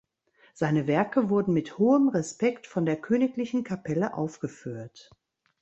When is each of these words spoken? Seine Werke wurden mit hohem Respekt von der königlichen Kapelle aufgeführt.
Seine 0.55 0.87
Werke 0.87 1.29
wurden 1.29 1.53
mit 1.53 1.77
hohem 1.77 2.07
Respekt 2.09 2.65
von 2.65 2.87
der 2.87 2.95
königlichen 2.99 3.63
Kapelle 3.63 4.15
aufgeführt. 4.15 5.11